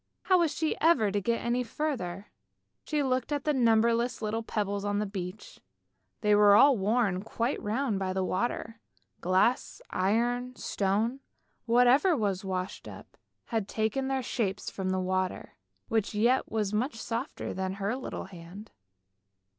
How 0.23 0.39
was 0.39 0.51
she 0.51 0.75
ever 0.81 1.11
to 1.11 1.21
get 1.21 1.45
any 1.45 1.61
further? 1.63 2.31
She 2.85 3.03
looked 3.03 3.31
at 3.31 3.43
the 3.43 3.53
numberless 3.53 4.19
little 4.19 4.41
pebbles 4.41 4.83
on 4.83 4.97
the 4.97 5.05
beach; 5.05 5.59
they 6.21 6.33
were 6.33 6.55
all 6.55 6.75
worn 6.75 7.21
quite 7.21 7.61
round 7.61 7.99
by 7.99 8.11
the 8.11 8.23
water. 8.23 8.79
Glass, 9.19 9.79
iron, 9.91 10.55
stone, 10.55 11.19
whatever 11.67 12.17
was 12.17 12.43
washed 12.43 12.87
up, 12.87 13.15
had 13.53 13.67
taken 13.67 14.07
their 14.07 14.23
shapes 14.23 14.71
from 14.71 14.89
the 14.89 14.99
water, 14.99 15.53
which 15.87 16.15
yet 16.15 16.51
was 16.51 16.73
much 16.73 16.95
softer 16.95 17.53
than 17.53 17.73
her 17.73 17.95
little 17.95 18.25
hand. 18.25 18.71